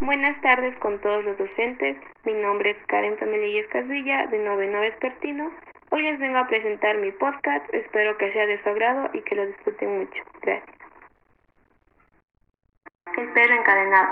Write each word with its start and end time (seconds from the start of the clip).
Buenas 0.00 0.40
tardes 0.42 0.78
con 0.78 1.00
todos 1.00 1.24
los 1.24 1.36
docentes. 1.36 1.96
Mi 2.24 2.32
nombre 2.32 2.70
es 2.70 2.76
Karen 2.86 3.16
Pamelillas 3.16 3.66
Casvilla, 3.66 4.28
de 4.28 4.38
99 4.38 4.86
Espertino. 4.86 5.50
Hoy 5.90 6.02
les 6.02 6.20
vengo 6.20 6.38
a 6.38 6.46
presentar 6.46 6.96
mi 6.98 7.10
podcast. 7.10 7.66
Espero 7.74 8.16
que 8.16 8.32
sea 8.32 8.46
de 8.46 8.62
su 8.62 8.68
agrado 8.68 9.10
y 9.12 9.20
que 9.22 9.34
lo 9.34 9.44
disfruten 9.46 9.98
mucho. 9.98 10.22
Gracias. 10.40 10.76
El 13.16 13.28
perro 13.32 13.54
encadenado. 13.54 14.08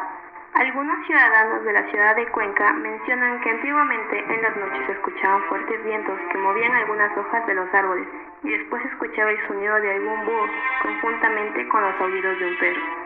Algunos 0.55 1.07
ciudadanos 1.07 1.65
de 1.65 1.73
la 1.73 1.89
ciudad 1.89 2.17
de 2.17 2.27
Cuenca 2.33 2.73
mencionan 2.73 3.41
que 3.43 3.51
antiguamente 3.51 4.19
en 4.19 4.43
las 4.43 4.57
noches 4.57 4.87
se 4.87 4.93
escuchaban 4.93 5.45
fuertes 5.45 5.85
vientos 5.85 6.19
que 6.33 6.39
movían 6.39 6.73
algunas 6.73 7.17
hojas 7.17 7.47
de 7.47 7.55
los 7.55 7.73
árboles 7.73 8.09
y 8.43 8.49
después 8.51 8.85
escuchaba 8.87 9.31
el 9.31 9.47
sonido 9.47 9.81
de 9.81 9.93
algún 9.93 10.25
búho 10.25 10.47
conjuntamente 10.83 11.69
con 11.69 11.81
los 11.83 12.01
aullidos 12.01 12.39
de 12.41 12.45
un 12.45 12.59
perro. 12.59 13.06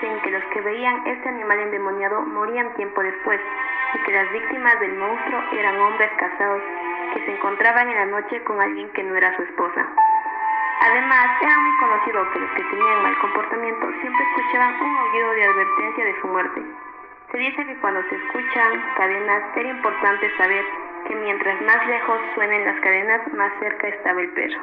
Dicen 0.00 0.20
que 0.20 0.30
los 0.30 0.44
que 0.52 0.60
veían 0.60 1.04
este 1.08 1.28
animal 1.28 1.58
endemoniado 1.58 2.22
morían 2.22 2.72
tiempo 2.74 3.02
después 3.02 3.40
y 3.94 3.98
que 4.04 4.12
las 4.12 4.30
víctimas 4.30 4.78
del 4.78 4.94
monstruo 4.94 5.42
eran 5.50 5.76
hombres 5.80 6.08
casados 6.16 6.62
que 7.12 7.24
se 7.24 7.32
encontraban 7.32 7.88
en 7.88 7.96
la 7.96 8.06
noche 8.06 8.40
con 8.44 8.60
alguien 8.60 8.88
que 8.90 9.02
no 9.02 9.16
era 9.16 9.34
su 9.34 9.42
esposa. 9.42 9.88
Además, 10.82 11.26
era 11.42 11.58
muy 11.58 11.76
conocido 11.78 12.30
que 12.30 12.38
los 12.38 12.50
que 12.52 12.62
tenían 12.62 13.02
mal 13.02 13.18
comportamiento 13.18 13.90
siempre 14.00 14.24
escuchaban 14.24 14.80
un 14.80 14.96
aullido 14.98 15.30
de 15.32 15.44
advertencia 15.44 16.04
de 16.04 16.20
su 16.20 16.28
muerte. 16.28 16.62
Se 17.32 17.38
dice 17.38 17.66
que 17.66 17.76
cuando 17.80 18.00
se 18.02 18.14
escuchan 18.14 18.80
cadenas 18.96 19.42
era 19.56 19.68
importante 19.68 20.30
saber 20.36 20.64
que 21.08 21.16
mientras 21.16 21.60
más 21.62 21.84
lejos 21.88 22.20
suenen 22.36 22.64
las 22.64 22.78
cadenas, 22.82 23.32
más 23.32 23.52
cerca 23.58 23.88
estaba 23.88 24.20
el 24.20 24.30
perro. 24.30 24.60